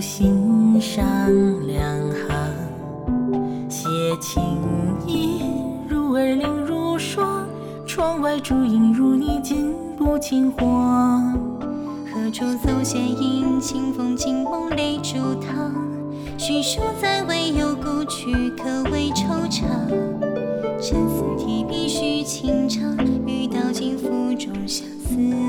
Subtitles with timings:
[0.00, 1.04] 心上
[1.66, 3.88] 两行，写
[4.20, 4.42] 情
[5.06, 5.42] 意
[5.88, 7.46] 入耳铃如霜，
[7.86, 11.38] 窗外烛影如你近不近慌。
[12.12, 13.60] 何处奏弦音？
[13.60, 15.72] 清风轻梦泪珠淌。
[16.36, 19.62] 叙书再未有故曲，可为惆怅。
[20.80, 25.41] 沉思提笔续情长，欲道尽腹中相思。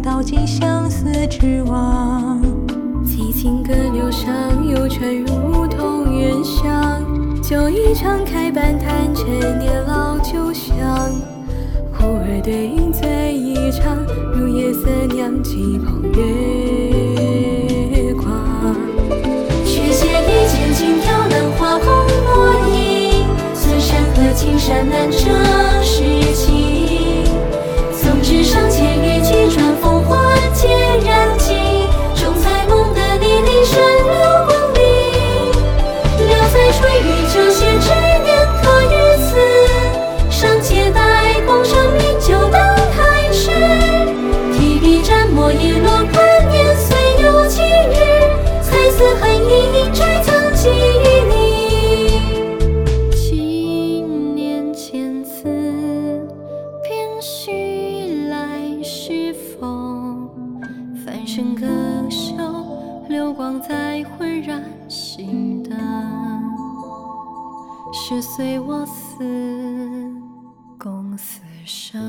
[0.00, 2.40] 道尽相思之望。
[3.04, 7.02] 凄清歌流上，又传入同源乡。
[7.42, 11.12] 酒一场，开半坛，陈年老酒香。
[11.92, 13.96] 忽而对饮醉一场，
[14.34, 18.74] 入夜色酿几捧月光。
[19.64, 21.86] 却见一剑金雕兰花空
[22.26, 22.72] 落影，
[23.54, 25.18] 此山河青山难遮
[61.34, 61.66] 笙歌
[62.08, 62.36] 休，
[63.08, 65.76] 流光在，浑然心灯。
[67.92, 69.24] 是随我死，
[70.78, 72.00] 共死生。